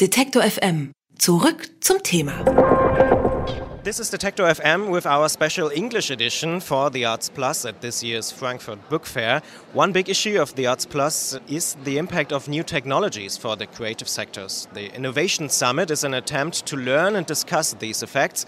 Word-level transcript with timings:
Detektor 0.00 0.40
FM. 0.40 0.92
Zurück 1.18 1.68
zum 1.84 2.02
Thema. 2.02 2.32
This 3.84 4.00
is 4.00 4.08
Detector 4.08 4.44
FM 4.44 4.90
with 4.90 5.04
our 5.04 5.28
special 5.28 5.70
English 5.70 6.10
edition 6.10 6.62
for 6.62 6.88
the 6.88 7.04
Arts 7.04 7.28
Plus 7.28 7.66
at 7.66 7.82
this 7.82 8.02
year's 8.02 8.30
Frankfurt 8.30 8.78
Book 8.88 9.04
Fair. 9.04 9.42
One 9.74 9.92
big 9.92 10.08
issue 10.08 10.40
of 10.40 10.54
the 10.54 10.66
Arts 10.68 10.86
Plus 10.86 11.38
is 11.48 11.76
the 11.84 11.98
impact 11.98 12.32
of 12.32 12.48
new 12.48 12.62
technologies 12.62 13.36
for 13.36 13.56
the 13.56 13.66
creative 13.66 14.08
sectors. 14.08 14.68
The 14.72 14.90
Innovation 14.94 15.50
Summit 15.50 15.90
is 15.90 16.02
an 16.02 16.14
attempt 16.14 16.64
to 16.64 16.78
learn 16.78 17.14
and 17.14 17.26
discuss 17.26 17.74
these 17.74 18.02
effects. 18.02 18.46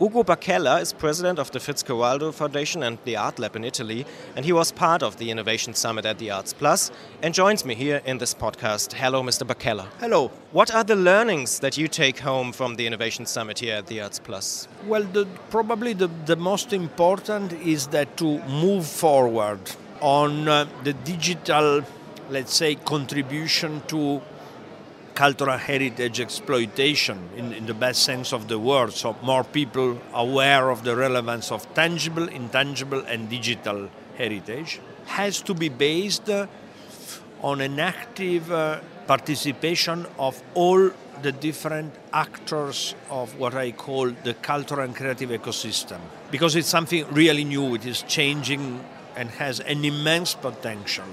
Ugo 0.00 0.24
Bacchella 0.24 0.80
is 0.82 0.92
president 0.92 1.38
of 1.38 1.52
the 1.52 1.60
Fitzcarraldo 1.60 2.34
Foundation 2.34 2.82
and 2.82 2.98
the 3.04 3.16
Art 3.16 3.38
Lab 3.38 3.54
in 3.54 3.62
Italy, 3.62 4.04
and 4.34 4.44
he 4.44 4.52
was 4.52 4.72
part 4.72 5.04
of 5.04 5.18
the 5.18 5.30
Innovation 5.30 5.72
Summit 5.72 6.04
at 6.04 6.18
the 6.18 6.32
Arts 6.32 6.52
Plus 6.52 6.90
and 7.22 7.32
joins 7.32 7.64
me 7.64 7.76
here 7.76 8.02
in 8.04 8.18
this 8.18 8.34
podcast. 8.34 8.94
Hello, 8.94 9.22
Mr. 9.22 9.46
Bacchella. 9.46 9.86
Hello. 10.00 10.32
What 10.50 10.74
are 10.74 10.82
the 10.82 10.96
learnings 10.96 11.60
that 11.60 11.78
you 11.78 11.86
take 11.86 12.18
home 12.18 12.50
from 12.50 12.74
the 12.74 12.88
Innovation 12.88 13.24
Summit 13.24 13.60
here 13.60 13.76
at 13.76 13.86
the 13.86 14.00
Arts 14.00 14.18
Plus? 14.18 14.66
Well, 14.88 15.04
the, 15.04 15.26
probably 15.50 15.92
the, 15.92 16.08
the 16.26 16.34
most 16.34 16.72
important 16.72 17.52
is 17.52 17.86
that 17.88 18.16
to 18.16 18.42
move 18.48 18.86
forward 18.86 19.60
on 20.00 20.48
uh, 20.48 20.66
the 20.82 20.94
digital, 20.94 21.84
let's 22.30 22.52
say, 22.52 22.74
contribution 22.74 23.80
to 23.86 24.20
cultural 25.14 25.56
heritage 25.56 26.20
exploitation 26.20 27.28
in, 27.36 27.52
in, 27.52 27.66
the 27.66 27.74
best 27.74 28.02
sense 28.02 28.32
of 28.32 28.48
the 28.48 28.58
word. 28.58 28.92
So 28.92 29.16
more 29.22 29.44
people 29.44 30.00
aware 30.12 30.70
of 30.70 30.82
the 30.82 30.96
relevance 30.96 31.52
of 31.52 31.72
tangible, 31.74 32.28
intangible, 32.28 33.00
and 33.06 33.30
digital 33.30 33.88
heritage 34.16 34.80
has 35.06 35.40
to 35.42 35.54
be 35.54 35.68
based 35.68 36.28
uh, 36.28 36.46
on 37.42 37.60
an 37.60 37.78
active 37.78 38.50
uh, 38.50 38.80
participation 39.06 40.06
of 40.18 40.42
all 40.54 40.90
the 41.22 41.32
different 41.32 41.94
actors 42.12 42.94
of 43.10 43.38
what 43.38 43.54
I 43.54 43.72
call 43.72 44.10
the 44.10 44.34
cultural 44.34 44.80
and 44.80 44.94
creative 44.94 45.30
ecosystem. 45.30 46.00
Because 46.30 46.56
it's 46.56 46.68
something 46.68 47.06
really 47.12 47.44
new, 47.44 47.74
it 47.74 47.86
is 47.86 48.02
changing 48.02 48.84
and 49.16 49.30
has 49.30 49.60
an 49.60 49.84
immense 49.84 50.34
potential 50.34 51.04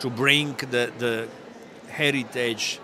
to 0.00 0.10
bring 0.10 0.54
the, 0.54 0.92
the 0.98 1.28
heritage 1.88 2.80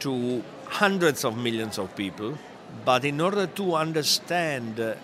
to 0.00 0.42
hundreds 0.66 1.24
of 1.24 1.36
millions 1.36 1.78
of 1.78 1.94
people. 1.96 2.38
But 2.84 3.04
in 3.04 3.20
order 3.20 3.46
to 3.46 3.74
understand 3.74 4.80
uh, 4.80 4.94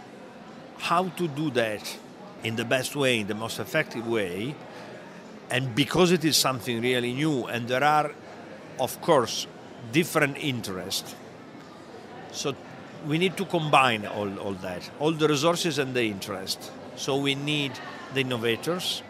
how 0.79 1.09
to 1.09 1.29
do 1.29 1.51
that 1.51 1.99
in 2.43 2.57
the 2.57 2.65
best 2.65 2.97
way, 2.97 3.21
in 3.21 3.27
the 3.27 3.35
most 3.35 3.59
effective 3.59 4.07
way, 4.07 4.55
and 5.51 5.75
because 5.75 6.13
it 6.13 6.25
is 6.25 6.37
something 6.37 6.81
really 6.81 7.13
new, 7.13 7.45
and 7.45 7.69
there 7.69 7.85
are, 7.85 8.13
of 8.81 9.01
course, 9.01 9.47
different 9.93 10.37
interests, 10.39 11.15
so 12.33 12.55
we 13.07 13.19
need 13.19 13.37
to 13.37 13.45
combine 13.45 14.07
all, 14.07 14.39
all 14.39 14.55
that, 14.55 14.91
all 14.99 15.13
the 15.13 15.29
resources 15.29 15.79
and 15.79 15.95
the 15.95 16.05
interest. 16.05 16.71
So 16.97 17.17
we 17.17 17.35
need 17.35 17.73
the 18.15 18.21
innovators, 18.21 19.03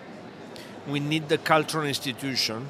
we 0.89 1.01
need 1.01 1.29
the 1.29 1.39
cultural 1.39 1.87
institution, 1.87 2.69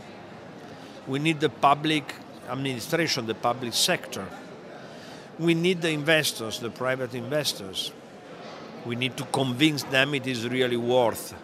we 1.06 1.18
need 1.18 1.40
the 1.40 1.48
public 1.48 2.14
administration, 2.48 3.26
the 3.26 3.34
public 3.34 3.74
sector. 3.74 4.26
We 5.38 5.54
need 5.54 5.82
the 5.82 5.90
investors, 5.90 6.58
the 6.58 6.70
private 6.70 7.14
investors. 7.14 7.92
We 8.84 8.96
need 8.96 9.16
to 9.16 9.24
convince 9.24 9.84
them 9.84 10.14
it 10.14 10.26
is 10.26 10.48
really 10.48 10.76
worth. 10.76 11.34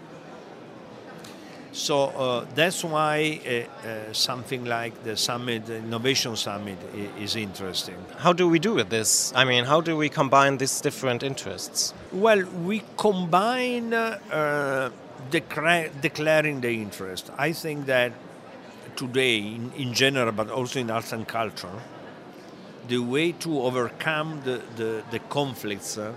So 1.72 2.06
uh, 2.06 2.46
that's 2.55 2.82
why 2.82 3.40
uh, 3.46 3.86
uh, 3.86 4.12
something 4.12 4.64
like 4.64 5.05
the 5.05 5.16
summit, 5.16 5.66
the 5.66 5.77
innovation 5.77 6.34
summit, 6.34 6.78
is 7.20 7.36
interesting. 7.36 7.94
How 8.16 8.33
do 8.33 8.48
we 8.48 8.58
do 8.58 8.74
with 8.74 8.88
this? 8.88 9.33
I 9.36 9.44
mean, 9.44 9.64
how 9.64 9.80
do 9.80 9.96
we 9.96 10.08
combine 10.08 10.58
these 10.58 10.80
different 10.80 11.22
interests? 11.22 11.94
Well, 12.10 12.44
we 12.64 12.83
combine 12.96 13.94
uh, 13.94 14.90
decra- 15.30 15.90
declaring 16.00 16.61
the 16.61 16.70
interest. 16.70 17.30
I 17.39 17.52
think 17.52 17.86
that 17.86 18.12
today 18.98 19.39
in, 19.39 19.73
in 19.77 19.95
general, 19.95 20.33
but 20.33 20.51
also 20.51 20.81
in 20.81 20.91
arts 20.91 21.13
and 21.13 21.27
culture, 21.27 21.81
the 22.89 22.98
way 22.98 23.33
to 23.33 23.63
overcome 23.63 24.42
the, 24.45 24.61
the, 24.77 25.05
the 25.13 25.20
conflicts 25.31 25.97
uh, 25.97 26.13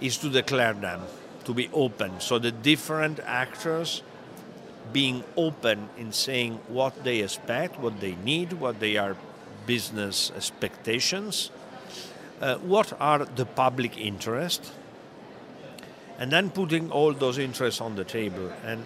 is 0.00 0.18
to 0.18 0.28
declare 0.28 0.74
them, 0.74 1.00
to 1.44 1.54
be 1.54 1.70
open. 1.72 2.20
So 2.20 2.38
the 2.38 2.52
different 2.52 3.18
actors 3.24 4.02
being 4.92 5.24
open 5.36 5.88
in 5.96 6.12
saying 6.12 6.58
what 6.68 7.02
they 7.02 7.20
expect, 7.20 7.80
what 7.80 8.00
they 8.00 8.14
need, 8.16 8.52
what 8.52 8.78
they 8.78 8.96
are 8.98 9.16
business 9.66 10.30
expectations, 10.36 11.50
uh, 12.42 12.56
what 12.58 12.92
are 13.00 13.24
the 13.24 13.46
public 13.46 13.96
interests, 13.96 14.72
and 16.18 16.30
then 16.30 16.50
putting 16.50 16.90
all 16.90 17.12
those 17.14 17.38
interests 17.38 17.80
on 17.80 17.96
the 17.96 18.04
table 18.04 18.52
and 18.64 18.84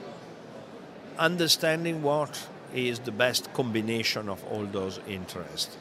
understanding 1.18 2.02
what 2.02 2.46
is 2.74 2.98
the 3.00 3.12
best 3.12 3.52
combination 3.52 4.28
of 4.28 4.44
all 4.50 4.64
those 4.64 5.00
interests. 5.08 5.76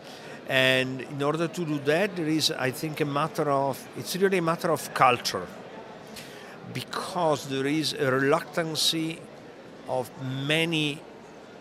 And 0.48 1.02
in 1.02 1.24
order 1.24 1.48
to 1.48 1.66
do 1.66 1.80
that, 1.80 2.16
there 2.16 2.28
is, 2.28 2.52
I 2.52 2.72
think, 2.72 3.02
a 3.02 3.06
matter 3.06 3.50
of, 3.50 3.88
it's 3.98 4.16
really 4.16 4.38
a 4.38 4.44
matter 4.44 4.72
of 4.72 4.94
culture. 4.94 5.48
Because 6.74 7.48
there 7.48 7.66
is 7.66 7.94
a 7.94 8.12
reluctancy 8.12 9.20
of 9.88 10.10
many 10.48 11.02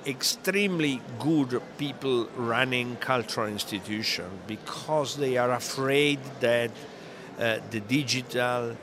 extremely 0.07 1.01
good 1.19 1.61
people 1.79 2.27
running 2.37 2.97
cultural 2.97 3.47
institutions 3.47 4.31
because 4.47 5.17
they 5.17 5.39
are 5.39 5.53
afraid 5.53 6.19
that 6.41 6.71
uh, 7.39 7.59
the 7.71 7.81
digital 7.81 8.77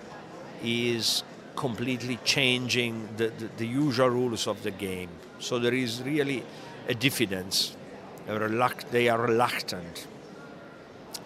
is 0.63 1.23
completely 1.56 2.20
changing 2.24 3.10
the, 3.18 3.28
the, 3.30 3.50
the, 3.58 3.68
usual 3.68 4.10
rules 4.10 4.48
of 4.48 4.64
the 4.64 4.72
game. 4.72 5.10
So 5.40 5.60
there 5.60 5.74
is 5.74 6.02
really 6.04 6.44
a 6.88 6.94
diffidence. 6.94 7.76
They 8.26 9.10
are 9.10 9.20
reluctant. 9.20 10.08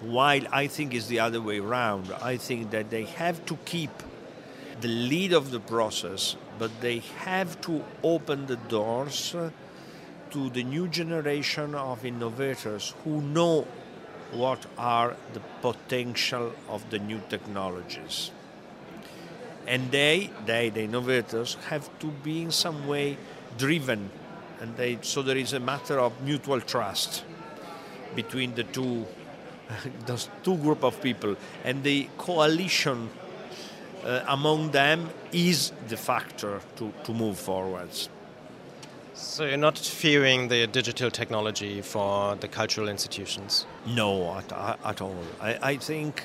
While 0.01 0.41
I 0.51 0.67
think 0.67 0.93
it's 0.93 1.07
the 1.07 1.19
other 1.19 1.41
way 1.41 1.59
around. 1.59 2.11
I 2.21 2.37
think 2.37 2.71
that 2.71 2.89
they 2.89 3.05
have 3.05 3.45
to 3.45 3.57
keep 3.65 3.91
the 4.81 4.87
lead 4.87 5.33
of 5.33 5.51
the 5.51 5.59
process, 5.59 6.35
but 6.59 6.81
they 6.81 6.99
have 7.19 7.59
to 7.61 7.83
open 8.03 8.45
the 8.47 8.57
doors 8.57 9.35
to 10.31 10.49
the 10.49 10.63
new 10.63 10.87
generation 10.87 11.75
of 11.75 12.03
innovators 12.03 12.93
who 13.03 13.21
know 13.21 13.65
what 14.31 14.65
are 14.77 15.15
the 15.33 15.39
potential 15.61 16.51
of 16.67 16.89
the 16.89 16.99
new 16.99 17.21
technologies 17.29 18.31
and 19.67 19.91
they, 19.91 20.29
they, 20.45 20.69
the 20.69 20.81
innovators, 20.81 21.57
have 21.69 21.89
to 21.99 22.07
be 22.07 22.43
in 22.43 22.51
some 22.51 22.87
way 22.87 23.17
driven, 23.57 24.09
and 24.59 24.75
they, 24.77 24.97
so 25.01 25.21
there 25.21 25.37
is 25.37 25.53
a 25.53 25.59
matter 25.59 25.99
of 25.99 26.19
mutual 26.21 26.61
trust 26.61 27.23
between 28.15 28.55
the 28.55 28.63
two, 28.63 29.05
those 30.05 30.29
two 30.43 30.57
group 30.57 30.83
of 30.83 31.01
people, 31.01 31.35
and 31.63 31.83
the 31.83 32.07
coalition 32.17 33.09
uh, 34.03 34.23
among 34.27 34.71
them 34.71 35.09
is 35.31 35.71
the 35.87 35.97
factor 35.97 36.61
to, 36.75 36.93
to 37.03 37.13
move 37.13 37.37
forwards. 37.37 38.09
So 39.13 39.45
you're 39.45 39.57
not 39.57 39.77
fearing 39.77 40.49
the 40.49 40.67
digital 40.67 41.09
technology 41.09 41.81
for 41.81 42.35
the 42.35 42.49
cultural 42.49 42.89
institutions? 42.89 43.65
No, 43.85 44.35
at, 44.35 44.51
at 44.83 45.01
all. 45.01 45.23
I, 45.41 45.57
I 45.61 45.77
think 45.77 46.23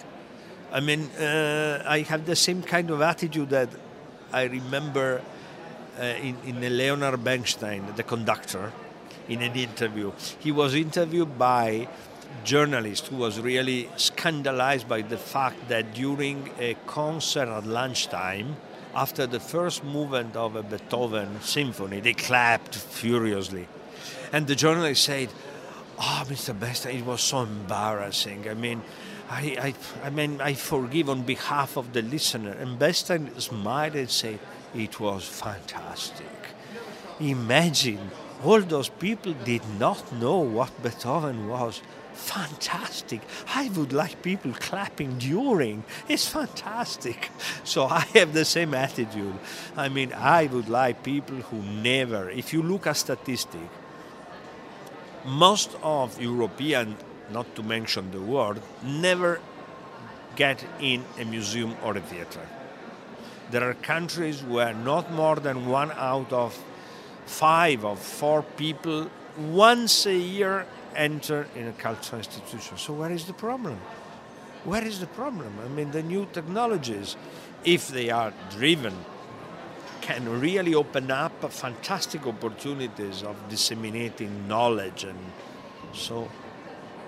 I 0.72 0.80
mean, 0.80 1.10
uh, 1.18 1.82
I 1.86 2.00
have 2.02 2.26
the 2.26 2.36
same 2.36 2.62
kind 2.62 2.90
of 2.90 3.02
attitude 3.02 3.50
that 3.50 3.70
I 4.32 4.44
remember 4.44 5.20
uh, 5.98 6.02
in, 6.02 6.36
in 6.44 6.76
Leonard 6.76 7.24
Bernstein, 7.24 7.84
the 7.96 8.04
conductor, 8.04 8.72
in 9.28 9.42
an 9.42 9.54
interview. 9.54 10.12
He 10.38 10.52
was 10.52 10.74
interviewed 10.74 11.38
by 11.38 11.88
journalist 12.44 13.08
who 13.08 13.16
was 13.16 13.40
really 13.40 13.88
scandalized 13.96 14.88
by 14.88 15.02
the 15.02 15.18
fact 15.18 15.68
that 15.68 15.94
during 15.94 16.50
a 16.58 16.76
concert 16.86 17.48
at 17.48 17.66
lunchtime, 17.66 18.56
after 18.94 19.26
the 19.26 19.40
first 19.40 19.84
movement 19.84 20.36
of 20.36 20.56
a 20.56 20.62
Beethoven 20.62 21.40
symphony, 21.40 22.00
they 22.00 22.14
clapped 22.14 22.76
furiously. 22.76 23.68
And 24.32 24.46
the 24.46 24.54
journalist 24.54 25.04
said, 25.04 25.28
Oh, 25.98 26.24
Mr. 26.28 26.58
Bernstein, 26.58 26.96
it 26.96 27.04
was 27.04 27.20
so 27.20 27.42
embarrassing. 27.42 28.48
I 28.48 28.54
mean, 28.54 28.82
I, 29.30 29.74
I, 30.02 30.06
I 30.06 30.10
mean, 30.10 30.40
I 30.40 30.54
forgive 30.54 31.08
on 31.08 31.22
behalf 31.22 31.76
of 31.76 31.92
the 31.92 32.02
listener. 32.02 32.50
And 32.50 32.78
Bernstein 32.78 33.38
smiled 33.38 33.94
and 33.94 34.10
said, 34.10 34.40
it 34.74 34.98
was 34.98 35.24
fantastic. 35.24 36.26
Imagine, 37.20 38.10
all 38.44 38.60
those 38.60 38.88
people 38.88 39.34
did 39.44 39.62
not 39.78 40.12
know 40.12 40.38
what 40.38 40.82
Beethoven 40.82 41.48
was. 41.48 41.80
Fantastic. 42.12 43.20
I 43.54 43.68
would 43.68 43.92
like 43.92 44.20
people 44.20 44.52
clapping 44.52 45.18
during. 45.18 45.84
It's 46.08 46.26
fantastic. 46.26 47.30
So 47.62 47.86
I 47.86 48.00
have 48.14 48.32
the 48.32 48.44
same 48.44 48.74
attitude. 48.74 49.34
I 49.76 49.88
mean, 49.88 50.12
I 50.12 50.46
would 50.46 50.68
like 50.68 51.04
people 51.04 51.36
who 51.36 51.62
never, 51.62 52.28
if 52.30 52.52
you 52.52 52.62
look 52.62 52.88
at 52.88 52.96
statistics, 52.96 53.62
most 55.24 55.76
of 55.82 56.20
European 56.20 56.96
not 57.32 57.54
to 57.56 57.62
mention 57.62 58.10
the 58.10 58.20
word, 58.20 58.60
never 58.82 59.40
get 60.36 60.64
in 60.80 61.04
a 61.18 61.24
museum 61.24 61.74
or 61.82 61.96
a 61.96 62.00
theater. 62.00 62.46
There 63.50 63.68
are 63.68 63.74
countries 63.74 64.42
where 64.42 64.72
not 64.72 65.12
more 65.12 65.36
than 65.36 65.66
one 65.66 65.90
out 65.92 66.32
of 66.32 66.58
five 67.26 67.84
or 67.84 67.96
four 67.96 68.42
people 68.42 69.10
once 69.36 70.06
a 70.06 70.16
year 70.16 70.66
enter 70.94 71.46
in 71.54 71.68
a 71.68 71.72
cultural 71.72 72.18
institution. 72.18 72.76
So 72.76 72.92
where 72.92 73.10
is 73.10 73.26
the 73.26 73.32
problem? 73.32 73.78
Where 74.64 74.84
is 74.84 75.00
the 75.00 75.06
problem? 75.06 75.52
I 75.64 75.68
mean, 75.68 75.90
the 75.90 76.02
new 76.02 76.26
technologies, 76.32 77.16
if 77.64 77.88
they 77.88 78.10
are 78.10 78.32
driven, 78.50 78.94
can 80.00 80.40
really 80.40 80.74
open 80.74 81.10
up 81.10 81.52
fantastic 81.52 82.26
opportunities 82.26 83.22
of 83.22 83.36
disseminating 83.48 84.48
knowledge 84.48 85.04
and 85.04 85.18
so 85.92 86.28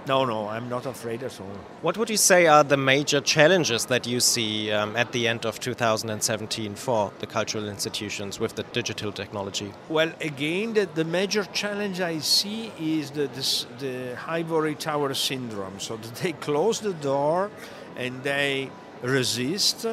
no, 0.06 0.24
no, 0.24 0.48
I'm 0.48 0.68
not 0.68 0.86
afraid 0.86 1.22
at 1.22 1.40
all. 1.40 1.56
What 1.82 1.96
would 1.96 2.10
you 2.10 2.16
say 2.16 2.46
are 2.46 2.64
the 2.64 2.76
major 2.76 3.20
challenges 3.20 3.86
that 3.86 4.06
you 4.06 4.18
see 4.18 4.72
um, 4.72 4.96
at 4.96 5.12
the 5.12 5.28
end 5.28 5.46
of 5.46 5.60
2017 5.60 6.74
for 6.74 7.12
the 7.20 7.26
cultural 7.26 7.68
institutions 7.68 8.40
with 8.40 8.56
the 8.56 8.64
digital 8.64 9.12
technology? 9.12 9.72
Well, 9.88 10.12
again, 10.20 10.74
the, 10.74 10.86
the 10.86 11.04
major 11.04 11.44
challenge 11.52 12.00
I 12.00 12.18
see 12.18 12.72
is 12.80 13.12
the, 13.12 13.28
this, 13.28 13.66
the 13.78 14.18
ivory 14.26 14.74
tower 14.74 15.14
syndrome. 15.14 15.78
So 15.78 15.96
they 16.22 16.32
close 16.32 16.80
the 16.80 16.94
door 16.94 17.50
and 17.96 18.22
they 18.24 18.70
resist 19.02 19.86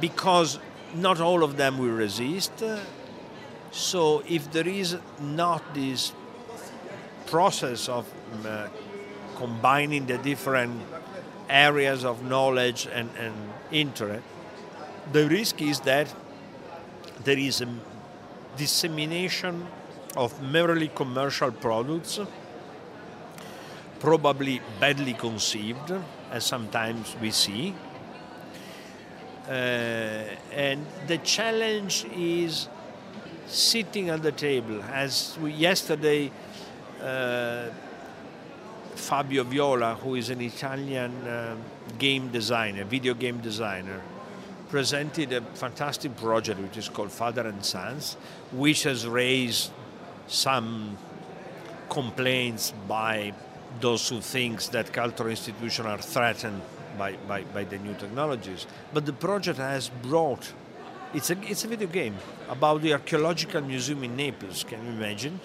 because 0.00 0.58
not 0.94 1.20
all 1.20 1.44
of 1.44 1.58
them 1.58 1.78
will 1.78 1.96
resist. 1.96 2.62
So 3.70 4.22
if 4.26 4.50
there 4.52 4.66
is 4.66 4.96
not 5.20 5.74
this 5.74 6.12
process 7.26 7.88
of 7.88 8.10
uh, 8.44 8.68
combining 9.36 10.06
the 10.06 10.18
different 10.18 10.80
areas 11.48 12.04
of 12.04 12.22
knowledge 12.24 12.88
and, 12.92 13.08
and 13.18 13.34
the 15.12 15.28
risk 15.28 15.62
is 15.62 15.80
that 15.80 16.12
there 17.24 17.38
is 17.38 17.60
a 17.60 17.68
dissemination 18.56 19.66
of 20.16 20.42
merely 20.42 20.88
commercial 20.88 21.52
products, 21.52 22.18
probably 24.00 24.60
badly 24.80 25.14
conceived, 25.14 25.92
as 26.30 26.44
sometimes 26.44 27.14
we 27.20 27.30
see. 27.30 27.74
Uh, 29.48 29.52
and 30.52 30.84
the 31.06 31.18
challenge 31.18 32.04
is 32.16 32.68
sitting 33.46 34.10
at 34.10 34.22
the 34.22 34.32
table. 34.32 34.82
As 34.82 35.38
we 35.40 35.52
yesterday, 35.52 36.32
uh, 37.00 37.68
Fabio 38.96 39.44
Viola, 39.44 39.94
who 39.94 40.14
is 40.14 40.30
an 40.30 40.40
Italian 40.40 41.12
uh, 41.26 41.56
game 41.98 42.28
designer, 42.28 42.84
video 42.84 43.14
game 43.14 43.38
designer, 43.38 44.00
presented 44.68 45.32
a 45.32 45.40
fantastic 45.40 46.16
project 46.16 46.60
which 46.60 46.76
is 46.76 46.88
called 46.88 47.12
Father 47.12 47.46
and 47.46 47.64
Sons, 47.64 48.16
which 48.52 48.82
has 48.82 49.06
raised 49.06 49.70
some 50.26 50.96
complaints 51.88 52.72
by 52.88 53.32
those 53.80 54.08
who 54.08 54.20
think 54.20 54.62
that 54.64 54.92
cultural 54.92 55.30
institutions 55.30 55.86
are 55.86 55.98
threatened 55.98 56.60
by, 56.98 57.12
by, 57.28 57.42
by 57.42 57.64
the 57.64 57.78
new 57.78 57.94
technologies. 57.94 58.66
But 58.92 59.06
the 59.06 59.12
project 59.12 59.58
has 59.58 59.90
brought, 60.02 60.52
it's 61.14 61.30
a, 61.30 61.38
it's 61.42 61.64
a 61.64 61.68
video 61.68 61.86
game 61.86 62.16
about 62.48 62.82
the 62.82 62.94
archaeological 62.94 63.60
museum 63.60 64.02
in 64.02 64.16
Naples, 64.16 64.64
can 64.64 64.84
you 64.84 64.90
imagine? 64.90 65.38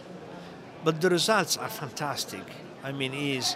But 0.83 1.01
the 1.01 1.09
results 1.09 1.57
are 1.57 1.69
fantastic 1.69 2.44
I 2.83 2.92
mean, 2.92 3.13
is 3.13 3.56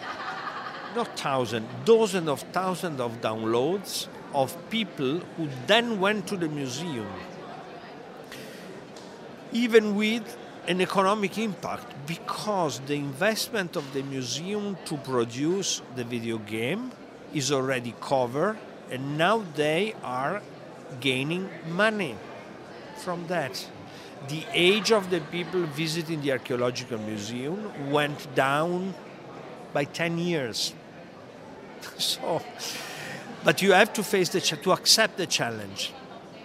not 0.95 1.17
thousand, 1.17 1.67
dozens 1.83 2.29
of 2.29 2.41
thousands 2.53 2.99
of 3.01 3.21
downloads 3.21 4.07
of 4.33 4.55
people 4.69 5.19
who 5.37 5.49
then 5.65 5.99
went 5.99 6.27
to 6.27 6.37
the 6.37 6.47
museum, 6.47 7.07
even 9.51 9.95
with 9.95 10.37
an 10.67 10.81
economic 10.81 11.37
impact, 11.37 11.93
because 12.05 12.79
the 12.81 12.95
investment 12.95 13.75
of 13.75 13.93
the 13.93 14.03
museum 14.03 14.77
to 14.85 14.97
produce 14.97 15.81
the 15.95 16.03
video 16.03 16.37
game 16.37 16.91
is 17.33 17.51
already 17.51 17.93
covered, 18.01 18.57
and 18.91 19.17
now 19.17 19.43
they 19.55 19.95
are 20.03 20.41
gaining 20.99 21.49
money 21.71 22.15
from 22.97 23.25
that. 23.27 23.67
The 24.27 24.43
age 24.53 24.91
of 24.91 25.09
the 25.09 25.19
people 25.19 25.61
visiting 25.63 26.21
the 26.21 26.31
archaeological 26.31 26.97
museum 26.99 27.91
went 27.91 28.33
down 28.35 28.93
by 29.75 29.83
10 29.83 30.17
years. 30.17 30.73
so, 31.97 32.41
but 33.43 33.61
you 33.61 33.73
have 33.73 33.91
to 33.93 34.03
face 34.03 34.29
the 34.29 34.39
to 34.41 34.71
accept 34.71 35.17
the 35.17 35.27
challenge, 35.27 35.91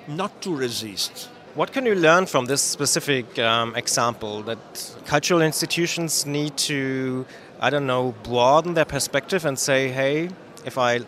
not 0.08 0.42
to 0.42 0.54
resist. 0.54 1.30
What 1.54 1.72
can 1.72 1.86
you 1.86 1.94
learn 1.94 2.26
from 2.26 2.46
this 2.46 2.60
specific 2.60 3.38
um, 3.38 3.74
example 3.76 4.42
that 4.42 4.58
cultural 5.06 5.42
institutions 5.42 6.26
need 6.26 6.56
to, 6.68 7.24
I 7.60 7.70
don't 7.70 7.86
know, 7.86 8.14
broaden 8.24 8.74
their 8.74 8.84
perspective 8.84 9.44
and 9.44 9.58
say, 9.58 9.88
hey, 9.88 10.30
if 10.64 10.76
I 10.76 11.00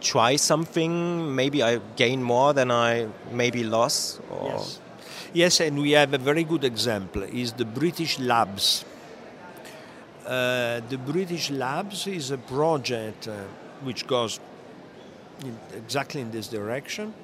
try 0.00 0.36
something, 0.36 1.34
maybe 1.34 1.62
I 1.62 1.80
gain 1.96 2.22
more 2.22 2.52
than 2.54 2.70
I 2.70 3.08
maybe 3.32 3.64
lost? 3.64 4.20
Yes. 4.44 4.80
yes, 5.32 5.60
and 5.60 5.78
we 5.78 5.92
have 5.92 6.14
a 6.14 6.18
very 6.18 6.44
good 6.44 6.64
example 6.64 7.22
is 7.22 7.52
the 7.52 7.64
British 7.64 8.18
labs 8.18 8.84
uh, 10.28 10.80
the 10.90 10.98
British 10.98 11.50
Labs 11.50 12.06
is 12.06 12.30
a 12.30 12.36
project 12.36 13.28
uh, 13.28 13.32
which 13.82 14.06
goes 14.06 14.38
in 15.42 15.58
exactly 15.74 16.20
in 16.20 16.30
this 16.30 16.48
direction. 16.48 17.14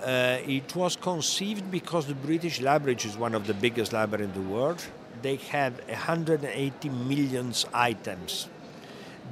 Uh, 0.00 0.38
it 0.46 0.76
was 0.76 0.94
conceived 0.94 1.68
because 1.72 2.06
the 2.06 2.14
British 2.14 2.60
Library, 2.60 2.96
is 3.04 3.16
one 3.16 3.34
of 3.34 3.48
the 3.48 3.54
biggest 3.54 3.92
libraries 3.92 4.28
in 4.28 4.34
the 4.34 4.48
world, 4.48 4.86
they 5.22 5.36
have 5.36 5.80
180 5.88 6.88
million 6.88 7.52
items. 7.72 8.48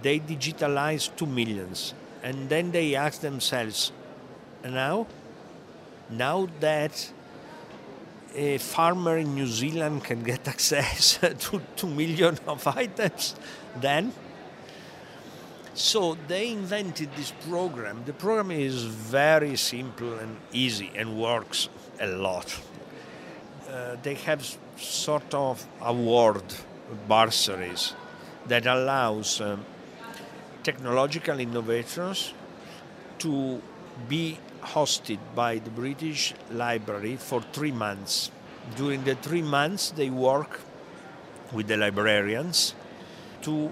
They 0.01 0.19
digitalize 0.19 1.15
2 1.17 1.27
millions. 1.27 1.95
And 2.25 2.49
then 2.49 2.73
they 2.73 2.97
ask 2.97 3.21
themselves, 3.21 3.93
now, 4.65 5.07
now 6.11 6.49
that 6.59 7.13
a 8.35 8.59
farmer 8.59 9.19
in 9.19 9.35
New 9.35 9.47
Zealand 9.47 10.05
can 10.05 10.23
get 10.23 10.47
access 10.49 11.19
to 11.39 11.61
2 11.77 11.87
million 11.87 12.39
of 12.47 12.67
items 12.67 13.35
then. 13.81 14.13
So 15.75 16.19
they 16.29 16.51
invented 16.51 17.11
this 17.17 17.33
program. 17.49 18.03
The 18.05 18.13
program 18.13 18.51
is 18.51 18.85
very 18.85 19.57
simple 19.57 20.19
and 20.19 20.37
easy 20.53 20.91
and 20.95 21.19
works 21.19 21.69
a 21.99 22.07
lot. 22.07 22.61
Uh, 23.69 23.97
they 24.03 24.15
have 24.15 24.59
sort 24.77 25.33
of 25.33 25.67
award 25.81 26.43
bursaries 27.09 27.95
that 28.47 28.67
allows 28.67 29.41
um, 29.41 29.65
technological 30.63 31.39
innovators 31.41 32.35
to 33.19 33.63
be 34.09 34.39
hosted 34.63 35.19
by 35.35 35.59
the 35.59 35.71
British 35.71 36.35
Library 36.51 37.17
for 37.17 37.43
three 37.53 37.73
months. 37.73 38.31
During 38.77 39.05
the 39.05 39.15
three 39.17 39.43
months, 39.43 39.91
they 39.91 40.11
work 40.11 40.61
with 41.53 41.67
the 41.67 41.77
librarians 41.77 42.75
to 43.43 43.71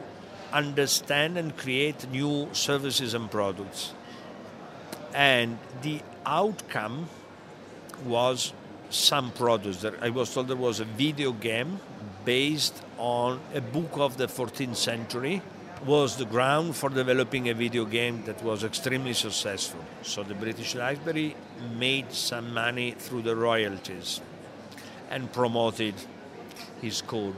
understand 0.52 1.38
and 1.38 1.56
create 1.56 2.11
new 2.11 2.49
services 2.52 3.14
and 3.14 3.30
products. 3.30 3.94
And 5.14 5.59
the 5.82 6.02
outcome 6.26 7.09
was 8.04 8.52
some 8.90 9.30
products. 9.30 9.85
I 10.00 10.11
was 10.11 10.35
told 10.35 10.49
there 10.49 10.56
was 10.56 10.80
a 10.80 10.85
video 10.85 11.32
game 11.32 11.80
based 12.25 12.82
on 12.99 13.40
a 13.54 13.61
book 13.61 13.92
of 13.94 14.16
the 14.16 14.26
14th 14.26 14.76
century 14.76 15.42
was 15.87 16.16
the 16.16 16.26
ground 16.26 16.76
for 16.76 16.90
developing 16.90 17.49
a 17.49 17.54
video 17.54 17.84
game 17.84 18.22
that 18.25 18.42
was 18.42 18.64
extremely 18.64 19.14
successful. 19.14 19.82
So 20.02 20.22
the 20.22 20.34
British 20.34 20.75
Library 20.75 21.37
made 21.78 22.12
some 22.12 22.52
money 22.52 22.92
through 22.92 23.22
the 23.22 23.34
royalties 23.34 24.20
and 25.10 25.32
promoted 25.32 25.94
his 26.82 27.00
code. 27.00 27.37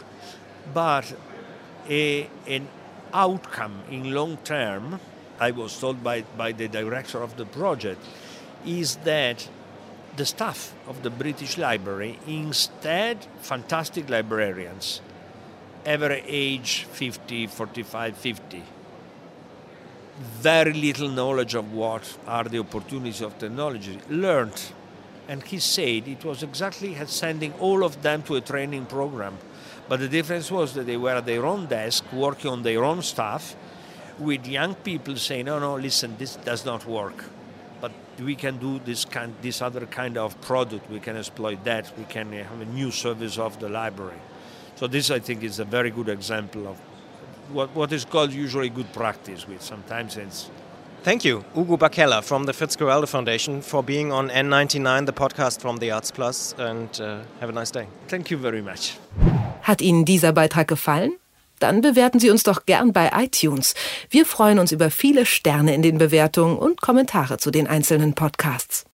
But 0.74 1.14
a, 1.88 2.28
an 2.48 2.68
outcome 3.14 3.82
in 3.90 4.12
long 4.12 4.38
term, 4.38 4.98
I 5.38 5.52
was 5.52 5.78
told 5.78 6.02
by, 6.02 6.22
by 6.36 6.52
the 6.52 6.68
director 6.68 7.22
of 7.22 7.36
the 7.36 7.46
project, 7.46 8.04
is 8.66 8.96
that 8.96 9.48
the 10.16 10.26
staff 10.26 10.74
of 10.86 11.02
the 11.02 11.10
British 11.10 11.58
Library, 11.58 12.18
instead, 12.26 13.26
fantastic 13.40 14.10
librarians, 14.10 15.00
average 15.84 16.24
age 16.26 16.84
50, 16.84 17.46
45, 17.46 18.16
50. 18.16 18.62
Very 20.40 20.72
little 20.72 21.08
knowledge 21.08 21.54
of 21.54 21.72
what 21.72 22.16
are 22.26 22.44
the 22.44 22.58
opportunities 22.58 23.20
of 23.20 23.38
technology. 23.38 23.98
Learned. 24.08 24.60
And 25.28 25.42
he 25.42 25.58
said 25.58 26.08
it 26.08 26.24
was 26.24 26.42
exactly 26.42 26.96
sending 27.06 27.52
all 27.54 27.84
of 27.84 28.02
them 28.02 28.22
to 28.24 28.36
a 28.36 28.40
training 28.40 28.86
program. 28.86 29.38
But 29.88 30.00
the 30.00 30.08
difference 30.08 30.50
was 30.50 30.74
that 30.74 30.86
they 30.86 30.96
were 30.96 31.10
at 31.10 31.26
their 31.26 31.44
own 31.44 31.66
desk 31.66 32.04
working 32.12 32.50
on 32.50 32.62
their 32.62 32.84
own 32.84 33.02
stuff 33.02 33.56
with 34.18 34.46
young 34.46 34.74
people 34.74 35.16
saying, 35.16 35.46
no, 35.46 35.58
no, 35.58 35.76
listen, 35.76 36.16
this 36.18 36.36
does 36.36 36.64
not 36.64 36.86
work. 36.86 37.24
But 37.80 37.92
we 38.18 38.36
can 38.36 38.58
do 38.58 38.78
this 38.78 39.04
kind, 39.04 39.34
this 39.42 39.60
other 39.60 39.86
kind 39.86 40.16
of 40.16 40.40
product. 40.40 40.88
We 40.90 41.00
can 41.00 41.16
exploit 41.16 41.64
that. 41.64 41.92
We 41.98 42.04
can 42.04 42.32
uh, 42.32 42.44
have 42.44 42.60
a 42.60 42.64
new 42.66 42.90
service 42.90 43.38
of 43.38 43.58
the 43.58 43.68
library. 43.68 44.18
So 44.82 44.88
this, 44.88 45.12
I 45.12 45.20
think, 45.20 45.44
is 45.44 45.60
a 45.60 45.64
very 45.64 45.92
good 45.92 46.08
example 46.08 46.66
of 46.66 46.76
what, 47.52 47.72
what 47.72 47.92
is 47.92 48.04
called 48.04 48.32
usually 48.32 48.68
good 48.68 48.92
practice, 48.92 49.46
which 49.46 49.60
sometimes 49.60 50.16
it's 50.16 50.50
Thank 51.04 51.24
you, 51.24 51.44
Ugo 51.56 51.76
Bacchella 51.76 52.20
from 52.20 52.46
the 52.46 52.52
Fitzgerald 52.52 53.08
Foundation, 53.08 53.62
for 53.62 53.84
being 53.84 54.10
on 54.10 54.28
N99, 54.28 55.06
the 55.06 55.12
podcast 55.12 55.60
from 55.60 55.76
the 55.76 55.92
Arts 55.92 56.10
Plus, 56.10 56.56
and 56.58 56.88
uh, 57.00 57.20
have 57.38 57.48
a 57.48 57.52
nice 57.52 57.70
day. 57.70 57.86
Thank 58.08 58.32
you 58.32 58.38
very 58.38 58.60
much. 58.60 58.98
Hat 59.62 59.80
Ihnen 59.80 60.04
dieser 60.04 60.32
Beitrag 60.32 60.66
gefallen? 60.66 61.12
Dann 61.60 61.80
bewerten 61.80 62.18
Sie 62.18 62.30
uns 62.30 62.42
doch 62.42 62.66
gern 62.66 62.92
bei 62.92 63.12
iTunes. 63.14 63.76
Wir 64.10 64.26
freuen 64.26 64.58
uns 64.58 64.72
über 64.72 64.90
viele 64.90 65.26
Sterne 65.26 65.76
in 65.76 65.82
den 65.82 65.98
Bewertungen 65.98 66.58
und 66.58 66.80
Kommentare 66.80 67.38
zu 67.38 67.52
den 67.52 67.68
einzelnen 67.68 68.14
Podcasts. 68.14 68.84